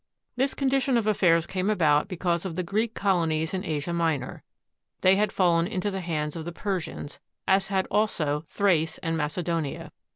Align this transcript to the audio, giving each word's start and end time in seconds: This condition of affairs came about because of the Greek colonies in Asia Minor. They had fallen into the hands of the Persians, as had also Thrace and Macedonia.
This 0.35 0.55
condition 0.55 0.97
of 0.97 1.05
affairs 1.05 1.45
came 1.45 1.69
about 1.69 2.07
because 2.07 2.43
of 2.43 2.55
the 2.55 2.63
Greek 2.63 2.95
colonies 2.95 3.53
in 3.53 3.63
Asia 3.63 3.93
Minor. 3.93 4.41
They 5.01 5.15
had 5.15 5.31
fallen 5.31 5.67
into 5.67 5.91
the 5.91 6.01
hands 6.01 6.35
of 6.35 6.43
the 6.43 6.51
Persians, 6.51 7.19
as 7.47 7.67
had 7.67 7.85
also 7.91 8.41
Thrace 8.47 8.97
and 9.03 9.15
Macedonia. 9.15 9.91